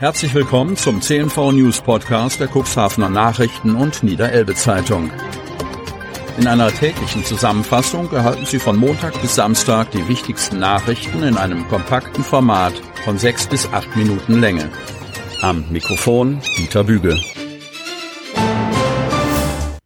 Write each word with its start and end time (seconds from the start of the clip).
Herzlich 0.00 0.32
willkommen 0.32 0.78
zum 0.78 1.02
CNV 1.02 1.52
News 1.52 1.82
Podcast 1.82 2.40
der 2.40 2.48
Cuxhavener 2.48 3.10
Nachrichten 3.10 3.76
und 3.76 4.02
Niederelbe 4.02 4.54
Zeitung. 4.54 5.10
In 6.38 6.46
einer 6.46 6.72
täglichen 6.72 7.22
Zusammenfassung 7.22 8.10
erhalten 8.10 8.46
Sie 8.46 8.58
von 8.58 8.78
Montag 8.78 9.20
bis 9.20 9.34
Samstag 9.34 9.90
die 9.90 10.08
wichtigsten 10.08 10.58
Nachrichten 10.58 11.22
in 11.22 11.36
einem 11.36 11.68
kompakten 11.68 12.24
Format 12.24 12.72
von 13.04 13.18
sechs 13.18 13.46
bis 13.46 13.70
acht 13.74 13.94
Minuten 13.94 14.40
Länge. 14.40 14.70
Am 15.42 15.70
Mikrofon 15.70 16.40
Dieter 16.56 16.84
Büge. 16.84 17.20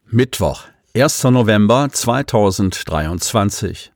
Mittwoch, 0.06 0.62
1. 0.96 1.24
November 1.24 1.88
2023. 1.90 3.90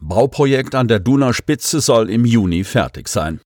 Bauprojekt 0.00 0.74
an 0.74 0.88
der 0.88 0.98
Duner 0.98 1.32
Spitze 1.32 1.80
soll 1.80 2.10
im 2.10 2.24
Juni 2.24 2.64
fertig 2.64 3.06
sein. 3.06 3.40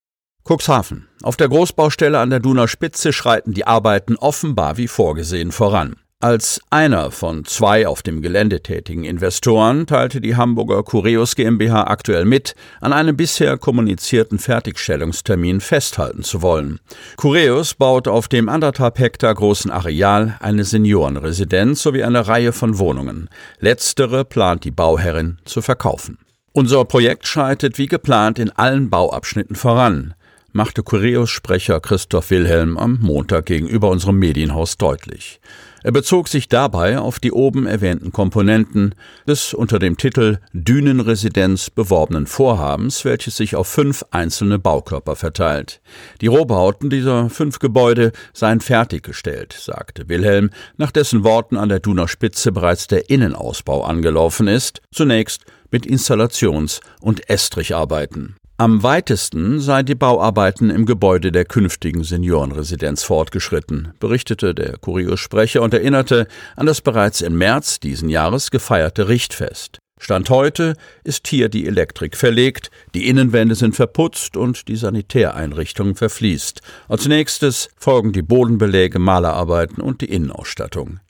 Cuxhaven. 0.47 1.09
Auf 1.23 1.37
der 1.37 1.49
Großbaustelle 1.49 2.19
an 2.21 2.31
der 2.31 2.39
Duner 2.39 2.69
Spitze 2.69 3.13
schreiten 3.13 3.53
die 3.53 3.67
Arbeiten 3.67 4.17
offenbar 4.17 4.77
wie 4.77 4.87
vorgesehen 4.87 5.51
voran. 5.51 5.97
Als 6.21 6.61
einer 6.71 7.11
von 7.11 7.45
zwei 7.45 7.87
auf 7.87 8.03
dem 8.03 8.23
Gelände 8.23 8.63
tätigen 8.63 9.05
Investoren 9.05 9.87
teilte 9.87 10.21
die 10.21 10.35
Hamburger 10.35 10.83
Cureus 10.83 11.37
GmbH 11.37 11.89
aktuell 11.89 12.25
mit, 12.25 12.55
an 12.81 12.95
einem 12.95 13.17
bisher 13.17 13.59
kommunizierten 13.59 14.39
Fertigstellungstermin 14.39 15.61
festhalten 15.61 16.23
zu 16.23 16.41
wollen. 16.41 16.81
Cureus 17.19 17.75
baut 17.75 18.09
auf 18.09 18.29
dem 18.29 18.49
anderthalb 18.49 18.99
Hektar 18.99 19.35
großen 19.35 19.71
Areal 19.71 20.37
eine 20.41 20.65
Seniorenresidenz 20.65 21.83
sowie 21.83 22.05
eine 22.05 22.27
Reihe 22.29 22.53
von 22.53 22.79
Wohnungen. 22.79 23.29
Letztere 23.59 24.25
plant 24.25 24.65
die 24.65 24.71
Bauherrin 24.71 25.39
zu 25.45 25.61
verkaufen. 25.61 26.19
Unser 26.53 26.87
Projekt 26.87 27.27
schreitet 27.27 27.77
wie 27.77 27.89
geplant 27.89 28.39
in 28.39 28.51
allen 28.53 28.89
Bauabschnitten 28.89 29.57
voran 29.57 30.15
machte 30.57 30.83
Cureus-Sprecher 30.83 31.81
Christoph 31.81 32.31
Wilhelm 32.31 32.79
am 32.79 32.99
Montag 33.03 33.45
gegenüber 33.45 33.91
unserem 33.91 34.19
Medienhaus 34.19 34.79
deutlich. 34.79 35.39
Er 35.85 35.93
bezog 35.93 36.29
sich 36.29 36.49
dabei 36.49 36.99
auf 36.99 37.21
die 37.21 37.31
oben 37.31 37.67
erwähnten 37.67 38.11
Komponenten 38.11 38.95
des 39.29 39.53
unter 39.53 39.79
dem 39.79 39.99
Titel 39.99 40.39
Dünenresidenz 40.55 41.69
beworbenen 41.69 42.27
Vorhabens, 42.27 43.05
welches 43.05 43.37
sich 43.37 43.55
auf 43.55 43.69
fünf 43.69 44.03
einzelne 44.11 44.59
Baukörper 44.59 45.15
verteilt. 45.15 45.83
Die 46.23 46.27
Rohbauten 46.27 46.89
dieser 46.89 47.29
fünf 47.29 47.59
Gebäude 47.59 48.13
seien 48.33 48.61
fertiggestellt, 48.61 49.53
sagte 49.53 50.09
Wilhelm, 50.09 50.51
nach 50.79 50.91
dessen 50.91 51.23
Worten 51.23 51.59
an 51.59 51.69
der 51.69 51.81
Duner 51.81 52.09
Spitze 52.09 52.51
bereits 52.51 52.87
der 52.87 53.11
Innenausbau 53.11 53.85
angelaufen 53.85 54.49
ist, 54.49 54.81
zunächst 54.91 55.43
mit 55.71 55.85
Installations- 55.87 56.81
und 57.03 57.29
Estricharbeiten. 57.29 58.37
Am 58.59 58.83
weitesten 58.83 59.61
seien 59.61 59.85
die 59.85 59.95
Bauarbeiten 59.95 60.71
im 60.71 60.87
Gebäude 60.87 61.31
der 61.31 61.45
künftigen 61.45 62.05
Seniorenresidenz 62.05 63.03
fortgeschritten, 63.03 63.93
berichtete 64.01 64.55
der 64.55 64.79
Kurios-Sprecher 64.79 65.61
und 65.61 65.75
erinnerte 65.75 66.27
an 66.57 66.65
das 66.65 66.81
bereits 66.81 67.21
im 67.21 67.37
März 67.37 67.81
diesen 67.81 68.09
Jahres 68.09 68.51
gefeierte 68.51 69.09
Richtfest. 69.09 69.79
Stand 70.01 70.31
heute 70.31 70.73
ist 71.05 71.29
hier 71.29 71.51
die 71.51 71.67
Elektrik 71.67 72.17
verlegt, 72.17 72.71
die 72.95 73.09
Innenwände 73.09 73.57
sind 73.57 73.77
verputzt 73.77 74.39
und 74.39 74.69
die 74.69 74.77
Sanitäreinrichtung 74.77 75.95
verfließt. 75.95 76.63
Als 76.89 77.07
nächstes 77.07 77.69
folgen 77.77 78.13
die 78.13 78.23
Bodenbeläge, 78.23 78.99
Malerarbeiten 78.99 79.83
und 79.83 80.01
die 80.01 80.11
Innenausstattung. 80.11 81.01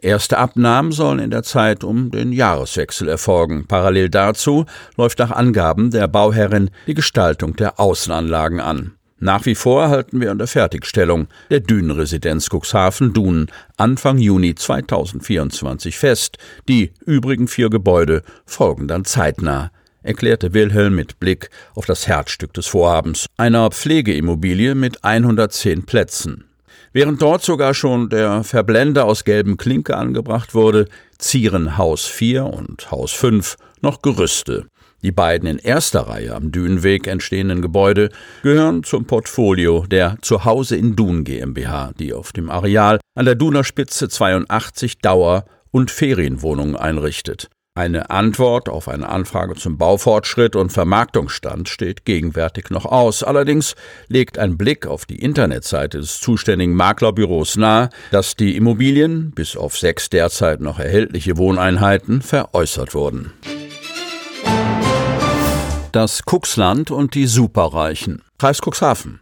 Erste 0.00 0.38
Abnahmen 0.38 0.92
sollen 0.92 1.18
in 1.18 1.30
der 1.30 1.42
Zeit 1.42 1.82
um 1.82 2.10
den 2.10 2.32
Jahreswechsel 2.32 3.08
erfolgen. 3.08 3.66
Parallel 3.66 4.10
dazu 4.10 4.66
läuft 4.96 5.18
nach 5.18 5.30
Angaben 5.30 5.90
der 5.90 6.08
Bauherrin 6.08 6.70
die 6.86 6.94
Gestaltung 6.94 7.56
der 7.56 7.80
Außenanlagen 7.80 8.60
an. 8.60 8.92
Nach 9.18 9.46
wie 9.46 9.54
vor 9.54 9.88
halten 9.88 10.20
wir 10.20 10.30
an 10.30 10.38
der 10.38 10.46
Fertigstellung 10.46 11.28
der 11.48 11.60
Dünenresidenz 11.60 12.50
Cuxhaven 12.50 13.14
Dun 13.14 13.46
Anfang 13.78 14.18
Juni 14.18 14.54
2024 14.54 15.96
fest. 15.96 16.36
Die 16.68 16.92
übrigen 17.06 17.48
vier 17.48 17.70
Gebäude 17.70 18.22
folgen 18.44 18.88
dann 18.88 19.04
zeitnah 19.04 19.70
erklärte 20.04 20.54
Wilhelm 20.54 20.94
mit 20.94 21.18
Blick 21.18 21.50
auf 21.74 21.86
das 21.86 22.06
Herzstück 22.06 22.52
des 22.52 22.66
Vorhabens, 22.66 23.26
einer 23.36 23.70
Pflegeimmobilie 23.70 24.74
mit 24.74 25.02
110 25.02 25.86
Plätzen. 25.86 26.44
Während 26.96 27.20
dort 27.20 27.42
sogar 27.42 27.74
schon 27.74 28.08
der 28.08 28.44
Verblender 28.44 29.04
aus 29.04 29.24
gelbem 29.24 29.56
Klinke 29.56 29.96
angebracht 29.96 30.54
wurde, 30.54 30.86
zieren 31.18 31.76
Haus 31.76 32.04
4 32.06 32.44
und 32.44 32.92
Haus 32.92 33.10
5 33.10 33.56
noch 33.80 34.00
Gerüste. 34.00 34.66
Die 35.02 35.10
beiden 35.10 35.48
in 35.48 35.58
erster 35.58 36.02
Reihe 36.02 36.32
am 36.36 36.52
Dünenweg 36.52 37.08
entstehenden 37.08 37.62
Gebäude 37.62 38.10
gehören 38.44 38.84
zum 38.84 39.06
Portfolio 39.06 39.84
der 39.86 40.18
Zuhause 40.22 40.76
in 40.76 40.94
Dun 40.94 41.24
GmbH, 41.24 41.90
die 41.98 42.14
auf 42.14 42.32
dem 42.32 42.48
Areal 42.48 43.00
an 43.16 43.24
der 43.24 43.34
Duner 43.34 43.64
Spitze 43.64 44.08
82 44.08 44.98
Dauer- 44.98 45.46
und 45.72 45.90
Ferienwohnungen 45.90 46.76
einrichtet. 46.76 47.48
Eine 47.76 48.08
Antwort 48.10 48.68
auf 48.68 48.86
eine 48.86 49.08
Anfrage 49.08 49.56
zum 49.56 49.78
Baufortschritt 49.78 50.54
und 50.54 50.70
Vermarktungsstand 50.70 51.68
steht 51.68 52.04
gegenwärtig 52.04 52.70
noch 52.70 52.84
aus. 52.84 53.24
Allerdings 53.24 53.74
legt 54.06 54.38
ein 54.38 54.56
Blick 54.56 54.86
auf 54.86 55.06
die 55.06 55.20
Internetseite 55.20 55.98
des 55.98 56.20
zuständigen 56.20 56.76
Maklerbüros 56.76 57.56
nahe, 57.56 57.90
dass 58.12 58.36
die 58.36 58.54
Immobilien, 58.54 59.32
bis 59.32 59.56
auf 59.56 59.76
sechs 59.76 60.08
derzeit 60.08 60.60
noch 60.60 60.78
erhältliche 60.78 61.36
Wohneinheiten, 61.36 62.22
veräußert 62.22 62.94
wurden. 62.94 63.32
Das 65.94 66.24
Kuxland 66.24 66.90
und 66.90 67.14
die 67.14 67.28
Superreichen. 67.28 68.22
Kreis 68.36 68.58
Cuxhaven. 68.60 69.20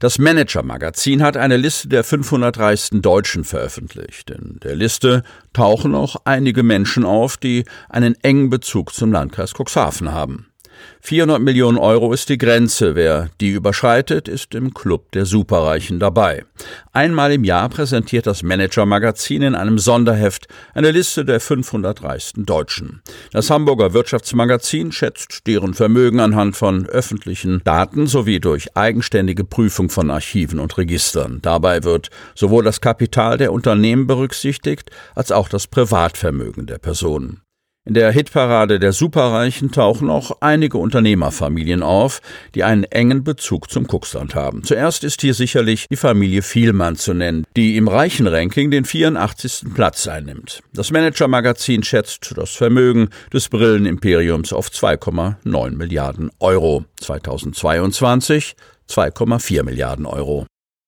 Das 0.00 0.18
Manager-Magazin 0.18 1.22
hat 1.22 1.36
eine 1.36 1.58
Liste 1.58 1.88
der 1.88 2.02
500 2.02 2.58
reichsten 2.58 3.02
Deutschen 3.02 3.44
veröffentlicht. 3.44 4.30
In 4.30 4.58
der 4.62 4.74
Liste 4.74 5.22
tauchen 5.52 5.94
auch 5.94 6.16
einige 6.24 6.62
Menschen 6.62 7.04
auf, 7.04 7.36
die 7.36 7.66
einen 7.90 8.14
engen 8.22 8.48
Bezug 8.48 8.94
zum 8.94 9.12
Landkreis 9.12 9.52
Cuxhaven 9.52 10.12
haben. 10.12 10.46
400 11.00 11.40
Millionen 11.40 11.78
Euro 11.78 12.12
ist 12.12 12.28
die 12.28 12.38
Grenze. 12.38 12.94
Wer 12.94 13.30
die 13.40 13.50
überschreitet, 13.50 14.26
ist 14.26 14.54
im 14.54 14.72
Club 14.72 15.12
der 15.12 15.26
Superreichen 15.26 15.98
dabei. 16.00 16.44
Einmal 16.92 17.32
im 17.32 17.44
Jahr 17.44 17.68
präsentiert 17.68 18.26
das 18.26 18.42
Manager-Magazin 18.42 19.42
in 19.42 19.54
einem 19.54 19.78
Sonderheft 19.78 20.48
eine 20.72 20.90
Liste 20.90 21.24
der 21.24 21.40
500 21.40 22.02
reichsten 22.02 22.46
Deutschen. 22.46 23.02
Das 23.32 23.50
Hamburger 23.50 23.92
Wirtschaftsmagazin 23.92 24.92
schätzt 24.92 25.46
deren 25.46 25.74
Vermögen 25.74 26.20
anhand 26.20 26.56
von 26.56 26.86
öffentlichen 26.86 27.60
Daten 27.64 28.06
sowie 28.06 28.40
durch 28.40 28.76
eigenständige 28.76 29.44
Prüfung 29.44 29.90
von 29.90 30.10
Archiven 30.10 30.58
und 30.58 30.76
Registern. 30.78 31.40
Dabei 31.42 31.84
wird 31.84 32.10
sowohl 32.34 32.64
das 32.64 32.80
Kapital 32.80 33.38
der 33.38 33.52
Unternehmen 33.52 34.06
berücksichtigt 34.06 34.90
als 35.14 35.32
auch 35.32 35.48
das 35.48 35.66
Privatvermögen 35.66 36.66
der 36.66 36.78
Personen. 36.78 37.43
In 37.86 37.92
der 37.92 38.10
Hitparade 38.12 38.78
der 38.78 38.94
Superreichen 38.94 39.70
tauchen 39.70 40.08
auch 40.08 40.38
einige 40.40 40.78
Unternehmerfamilien 40.78 41.82
auf, 41.82 42.22
die 42.54 42.64
einen 42.64 42.84
engen 42.84 43.24
Bezug 43.24 43.70
zum 43.70 43.86
Kuxland 43.86 44.34
haben. 44.34 44.64
Zuerst 44.64 45.04
ist 45.04 45.20
hier 45.20 45.34
sicherlich 45.34 45.86
die 45.90 45.96
Familie 45.96 46.40
Vielmann 46.40 46.96
zu 46.96 47.12
nennen, 47.12 47.44
die 47.58 47.76
im 47.76 47.88
Reichenranking 47.88 48.70
den 48.70 48.86
84. 48.86 49.66
Platz 49.74 50.08
einnimmt. 50.08 50.62
Das 50.72 50.92
Manager-Magazin 50.92 51.82
schätzt 51.82 52.32
das 52.38 52.52
Vermögen 52.52 53.10
des 53.34 53.50
Brillenimperiums 53.50 54.54
auf 54.54 54.68
2,9 54.70 55.76
Milliarden 55.76 56.30
Euro. 56.40 56.86
2022 57.00 58.56
2,4 58.88 59.62
Milliarden 59.62 60.06
Euro. 60.06 60.46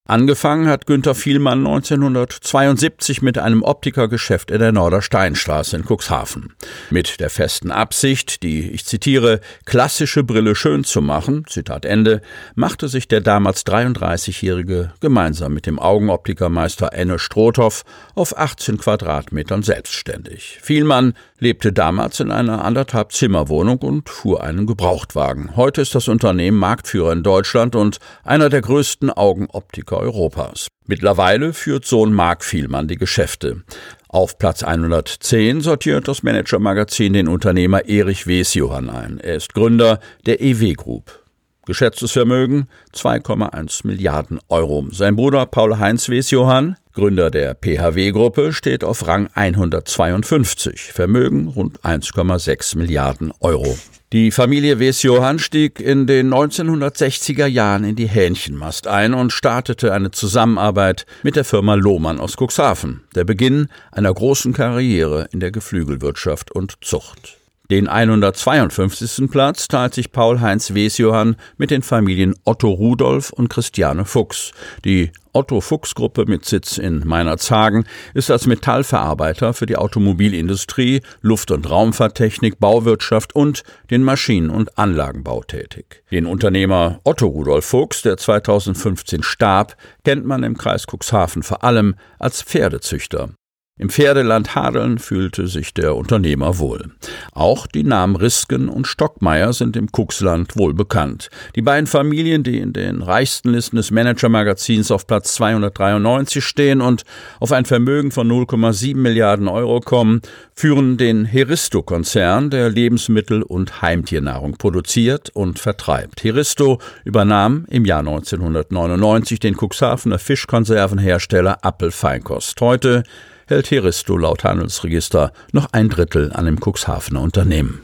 Angefangen 0.08 0.68
hat 0.68 0.86
Günter 0.86 1.16
Vielmann 1.16 1.66
1972 1.66 3.22
mit 3.22 3.38
einem 3.38 3.64
Optikergeschäft 3.64 4.52
in 4.52 4.60
der 4.60 4.70
Nordersteinstraße 4.70 5.76
in 5.76 5.84
Cuxhaven. 5.84 6.52
Mit 6.90 7.18
der 7.18 7.28
festen 7.28 7.72
Absicht, 7.72 8.44
die, 8.44 8.70
ich 8.70 8.86
zitiere, 8.86 9.40
klassische 9.64 10.22
Brille 10.22 10.54
schön 10.54 10.84
zu 10.84 11.02
machen, 11.02 11.44
Zitat 11.48 11.84
Ende, 11.84 12.22
machte 12.54 12.86
sich 12.86 13.08
der 13.08 13.20
damals 13.20 13.66
33-Jährige 13.66 14.92
gemeinsam 15.00 15.52
mit 15.54 15.66
dem 15.66 15.80
Augenoptikermeister 15.80 16.92
Enne 16.92 17.18
Strothoff 17.18 17.82
auf 18.14 18.38
18 18.38 18.78
Quadratmetern 18.78 19.64
selbstständig. 19.64 20.60
Vielmann 20.62 21.14
lebte 21.40 21.72
damals 21.72 22.20
in 22.20 22.30
einer 22.30 22.64
anderthalb 22.64 23.10
Zimmerwohnung 23.10 23.78
und 23.78 24.08
fuhr 24.08 24.44
einen 24.44 24.66
Gebrauchtwagen. 24.66 25.56
Heute 25.56 25.80
ist 25.80 25.96
das 25.96 26.06
Unternehmen 26.06 26.58
Marktführer 26.58 27.12
in 27.12 27.24
Deutschland 27.24 27.74
und 27.74 27.98
einer 28.22 28.48
der 28.48 28.62
größten 28.62 29.10
Augenoptiker 29.10 29.95
Europas. 29.98 30.68
Mittlerweile 30.86 31.52
führt 31.52 31.84
Sohn 31.84 32.12
Mark 32.12 32.44
Vielmann 32.44 32.88
die 32.88 32.96
Geschäfte. 32.96 33.62
Auf 34.08 34.38
Platz 34.38 34.62
110 34.62 35.60
sortiert 35.60 36.08
das 36.08 36.22
Manager-Magazin 36.22 37.12
den 37.12 37.28
Unternehmer 37.28 37.86
Erich 37.86 38.26
Wesjohann 38.26 38.88
ein. 38.88 39.18
Er 39.18 39.36
ist 39.36 39.52
Gründer 39.52 40.00
der 40.26 40.40
EW 40.40 40.74
Group. 40.74 41.25
Geschätztes 41.66 42.12
Vermögen 42.12 42.68
2,1 42.94 43.86
Milliarden 43.86 44.38
Euro. 44.48 44.86
Sein 44.92 45.16
Bruder 45.16 45.46
Paul 45.46 45.78
Heinz 45.78 46.08
Wesjohann 46.08 46.76
Gründer 46.96 47.30
der 47.30 47.54
PHW-Gruppe 47.54 48.54
steht 48.54 48.82
auf 48.82 49.06
Rang 49.06 49.28
152, 49.34 50.92
Vermögen 50.94 51.48
rund 51.48 51.80
1,6 51.80 52.78
Milliarden 52.78 53.32
Euro. 53.40 53.76
Die 54.14 54.30
Familie 54.30 54.78
Wes-Johann 54.78 55.38
stieg 55.38 55.78
in 55.78 56.06
den 56.06 56.32
1960er 56.32 57.46
Jahren 57.46 57.84
in 57.84 57.96
die 57.96 58.08
Hähnchenmast 58.08 58.86
ein 58.86 59.12
und 59.12 59.32
startete 59.32 59.92
eine 59.92 60.12
Zusammenarbeit 60.12 61.04
mit 61.22 61.36
der 61.36 61.44
Firma 61.44 61.74
Lohmann 61.74 62.20
aus 62.20 62.36
Cuxhaven, 62.36 63.02
der 63.14 63.24
Beginn 63.24 63.68
einer 63.92 64.14
großen 64.14 64.54
Karriere 64.54 65.28
in 65.32 65.40
der 65.40 65.50
Geflügelwirtschaft 65.50 66.50
und 66.52 66.78
Zucht. 66.80 67.36
Den 67.68 67.88
152. 67.88 69.28
Platz 69.28 69.66
teilt 69.66 69.94
sich 69.94 70.12
Paul-Heinz 70.12 70.72
Wesjohann 70.74 71.34
mit 71.56 71.72
den 71.72 71.82
Familien 71.82 72.34
Otto 72.44 72.70
Rudolf 72.70 73.30
und 73.30 73.48
Christiane 73.48 74.04
Fuchs. 74.04 74.52
Die 74.84 75.10
Otto 75.32 75.60
Fuchs 75.60 75.96
Gruppe 75.96 76.26
mit 76.26 76.44
Sitz 76.44 76.78
in 76.78 77.02
Meinerzhagen 77.04 77.84
ist 78.14 78.30
als 78.30 78.46
Metallverarbeiter 78.46 79.52
für 79.52 79.66
die 79.66 79.76
Automobilindustrie, 79.76 81.00
Luft- 81.22 81.50
und 81.50 81.68
Raumfahrttechnik, 81.68 82.60
Bauwirtschaft 82.60 83.34
und 83.34 83.64
den 83.90 84.04
Maschinen- 84.04 84.50
und 84.50 84.78
Anlagenbau 84.78 85.42
tätig. 85.42 86.04
Den 86.12 86.26
Unternehmer 86.26 87.00
Otto 87.02 87.26
Rudolf 87.26 87.66
Fuchs, 87.66 88.02
der 88.02 88.16
2015 88.16 89.24
starb, 89.24 89.76
kennt 90.04 90.24
man 90.24 90.44
im 90.44 90.56
Kreis 90.56 90.86
Cuxhaven 90.86 91.42
vor 91.42 91.64
allem 91.64 91.96
als 92.20 92.42
Pferdezüchter. 92.42 93.30
Im 93.78 93.90
Pferdeland 93.90 94.54
Hadeln 94.54 94.98
fühlte 94.98 95.48
sich 95.48 95.74
der 95.74 95.96
Unternehmer 95.96 96.58
wohl. 96.58 96.92
Auch 97.32 97.66
die 97.66 97.84
Namen 97.84 98.16
Risken 98.16 98.70
und 98.70 98.86
Stockmeier 98.86 99.52
sind 99.52 99.76
im 99.76 99.92
Kuxland 99.92 100.56
wohl 100.56 100.72
bekannt. 100.72 101.28
Die 101.56 101.60
beiden 101.60 101.86
Familien, 101.86 102.42
die 102.42 102.56
in 102.58 102.72
den 102.72 103.02
reichsten 103.02 103.50
Listen 103.50 103.76
des 103.76 103.90
Manager-Magazins 103.90 104.90
auf 104.90 105.06
Platz 105.06 105.34
293 105.34 106.42
stehen 106.42 106.80
und 106.80 107.02
auf 107.38 107.52
ein 107.52 107.66
Vermögen 107.66 108.12
von 108.12 108.26
0,7 108.32 108.96
Milliarden 108.96 109.46
Euro 109.46 109.80
kommen, 109.80 110.22
führen 110.54 110.96
den 110.96 111.26
Heristo-Konzern, 111.26 112.48
der 112.48 112.70
Lebensmittel- 112.70 113.42
und 113.42 113.82
Heimtiernahrung 113.82 114.56
produziert 114.56 115.28
und 115.34 115.58
vertreibt. 115.58 116.24
Heristo 116.24 116.78
übernahm 117.04 117.66
im 117.68 117.84
Jahr 117.84 117.98
1999 117.98 119.38
den 119.38 119.54
Cuxhavener 119.54 120.18
Fischkonservenhersteller 120.18 121.62
Appelfeinkost. 121.62 122.58
Heute 122.62 123.02
hält 123.46 123.70
Heristo 123.70 124.16
laut 124.16 124.44
Handelsregister 124.44 125.32
noch 125.52 125.68
ein 125.72 125.88
Drittel 125.88 126.32
an 126.32 126.46
dem 126.46 126.58
Cuxhavener 126.58 127.20
Unternehmen. 127.20 127.82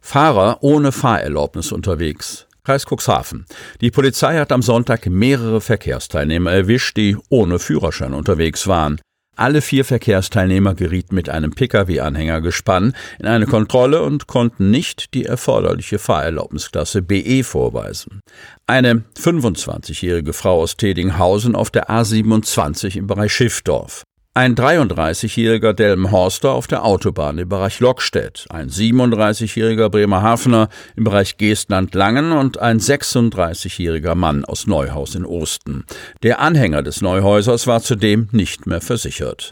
Fahrer 0.00 0.58
ohne 0.60 0.92
Fahrerlaubnis 0.92 1.72
unterwegs. 1.72 2.46
Kreis 2.64 2.84
Cuxhaven. 2.86 3.46
Die 3.80 3.90
Polizei 3.90 4.38
hat 4.38 4.52
am 4.52 4.62
Sonntag 4.62 5.06
mehrere 5.06 5.60
Verkehrsteilnehmer 5.60 6.52
erwischt, 6.52 6.96
die 6.96 7.16
ohne 7.28 7.58
Führerschein 7.58 8.14
unterwegs 8.14 8.68
waren. 8.68 9.00
Alle 9.34 9.62
vier 9.62 9.86
Verkehrsteilnehmer 9.86 10.74
gerieten 10.74 11.14
mit 11.14 11.30
einem 11.30 11.52
Pkw-Anhängergespann 11.52 12.94
in 13.18 13.26
eine 13.26 13.46
Kontrolle 13.46 14.02
und 14.02 14.26
konnten 14.26 14.70
nicht 14.70 15.14
die 15.14 15.24
erforderliche 15.24 15.98
Fahrerlaubnisklasse 15.98 17.00
BE 17.00 17.42
vorweisen. 17.42 18.20
Eine 18.66 19.04
25-jährige 19.18 20.34
Frau 20.34 20.60
aus 20.60 20.76
Tedinghausen 20.76 21.56
auf 21.56 21.70
der 21.70 21.88
A27 21.88 22.96
im 22.96 23.06
Bereich 23.06 23.32
Schiffdorf. 23.32 24.02
Ein 24.34 24.54
33-jähriger 24.54 25.74
Delmenhorster 25.74 26.52
auf 26.52 26.66
der 26.66 26.86
Autobahn 26.86 27.36
im 27.36 27.50
Bereich 27.50 27.80
Lockstedt, 27.80 28.46
ein 28.48 28.70
37-jähriger 28.70 29.90
Bremerhavener 29.90 30.70
im 30.96 31.04
Bereich 31.04 31.36
Geestland-Langen 31.36 32.32
und 32.32 32.56
ein 32.56 32.80
36-jähriger 32.80 34.14
Mann 34.14 34.46
aus 34.46 34.66
Neuhaus 34.66 35.16
in 35.16 35.26
Osten. 35.26 35.84
Der 36.22 36.40
Anhänger 36.40 36.82
des 36.82 37.02
Neuhäusers 37.02 37.66
war 37.66 37.82
zudem 37.82 38.30
nicht 38.32 38.66
mehr 38.66 38.80
versichert. 38.80 39.50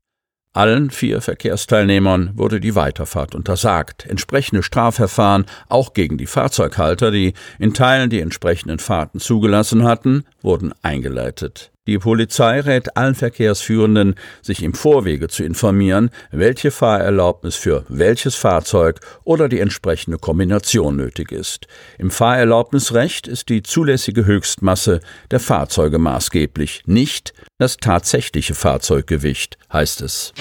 Allen 0.54 0.88
vier 0.88 1.20
Verkehrsteilnehmern 1.20 2.30
wurde 2.34 2.58
die 2.58 2.74
Weiterfahrt 2.74 3.34
untersagt. 3.34 4.06
Entsprechende 4.06 4.62
Strafverfahren, 4.62 5.44
auch 5.68 5.92
gegen 5.92 6.16
die 6.16 6.26
Fahrzeughalter, 6.26 7.10
die 7.10 7.34
in 7.58 7.74
Teilen 7.74 8.08
die 8.08 8.20
entsprechenden 8.20 8.78
Fahrten 8.78 9.20
zugelassen 9.20 9.84
hatten, 9.84 10.24
wurden 10.40 10.72
eingeleitet. 10.80 11.70
Die 11.90 11.98
Polizei 11.98 12.60
rät 12.60 12.96
allen 12.96 13.16
Verkehrsführenden, 13.16 14.14
sich 14.42 14.62
im 14.62 14.75
Vorwege 14.75 15.26
zu 15.26 15.42
informieren, 15.42 16.10
welche 16.31 16.70
Fahrerlaubnis 16.70 17.56
für 17.56 17.84
welches 17.88 18.37
Fahrzeug 18.37 19.00
oder 19.25 19.48
die 19.48 19.58
entsprechende 19.58 20.16
Kombination 20.16 20.94
nötig 20.94 21.32
ist. 21.32 21.66
Im 21.98 22.12
Fahrerlaubnisrecht 22.12 23.26
ist 23.26 23.48
die 23.48 23.64
zulässige 23.64 24.25
Höchstmasse 24.25 25.00
der 25.32 25.40
Fahrzeuge 25.40 25.98
maßgeblich, 25.98 26.84
nicht 26.87 27.34
das 27.58 27.76
tatsächliche 27.76 28.54
Fahrzeuggewicht, 28.54 29.58
heißt 29.72 30.02
es. 30.02 30.32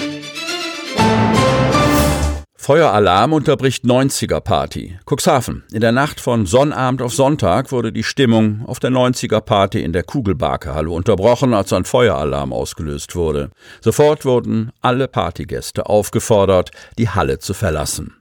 Feueralarm 2.61 3.31
unterbricht 3.31 3.85
90er 3.85 4.41
Party. 4.41 4.99
Cuxhaven. 5.05 5.63
In 5.71 5.79
der 5.79 5.93
Nacht 5.93 6.19
von 6.19 6.45
Sonnabend 6.45 7.01
auf 7.01 7.13
Sonntag 7.13 7.71
wurde 7.71 7.93
die 7.93 8.03
Stimmung 8.03 8.65
auf 8.65 8.81
der 8.81 8.89
90er 8.89 9.39
Party 9.39 9.81
in 9.81 9.93
der 9.93 10.03
Kugelbarkehalle 10.03 10.89
unterbrochen, 10.89 11.53
als 11.53 11.71
ein 11.71 11.85
Feueralarm 11.85 12.51
ausgelöst 12.51 13.15
wurde. 13.15 13.49
Sofort 13.79 14.25
wurden 14.25 14.71
alle 14.81 15.07
Partygäste 15.07 15.85
aufgefordert, 15.85 16.71
die 16.97 17.07
Halle 17.07 17.39
zu 17.39 17.53
verlassen. 17.53 18.17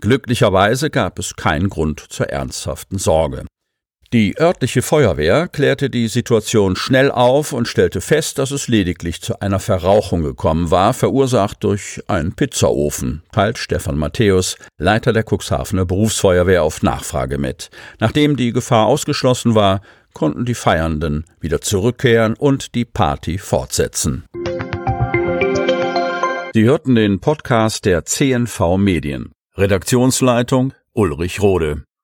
Glücklicherweise 0.00 0.88
gab 0.88 1.18
es 1.18 1.36
keinen 1.36 1.68
Grund 1.68 2.00
zur 2.00 2.30
ernsthaften 2.30 2.96
Sorge. 2.96 3.44
Die 4.12 4.38
örtliche 4.38 4.82
Feuerwehr 4.82 5.48
klärte 5.48 5.88
die 5.88 6.06
Situation 6.06 6.76
schnell 6.76 7.10
auf 7.10 7.54
und 7.54 7.66
stellte 7.66 8.02
fest, 8.02 8.36
dass 8.36 8.50
es 8.50 8.68
lediglich 8.68 9.22
zu 9.22 9.40
einer 9.40 9.58
Verrauchung 9.58 10.22
gekommen 10.22 10.70
war, 10.70 10.92
verursacht 10.92 11.64
durch 11.64 12.02
einen 12.08 12.34
Pizzaofen, 12.34 13.22
teilt 13.32 13.56
Stefan 13.56 13.96
Matthäus, 13.96 14.56
Leiter 14.76 15.14
der 15.14 15.24
Cuxhavener 15.24 15.86
Berufsfeuerwehr 15.86 16.62
auf 16.62 16.82
Nachfrage 16.82 17.38
mit. 17.38 17.70
Nachdem 18.00 18.36
die 18.36 18.52
Gefahr 18.52 18.86
ausgeschlossen 18.86 19.54
war, 19.54 19.80
konnten 20.12 20.44
die 20.44 20.54
Feiernden 20.54 21.24
wieder 21.40 21.62
zurückkehren 21.62 22.34
und 22.34 22.74
die 22.74 22.84
Party 22.84 23.38
fortsetzen. 23.38 24.26
Sie 26.52 26.64
hörten 26.64 26.96
den 26.96 27.20
Podcast 27.20 27.86
der 27.86 28.04
CNV 28.04 28.76
Medien. 28.76 29.32
Redaktionsleitung 29.56 30.74
Ulrich 30.92 31.40
Rode. 31.40 31.84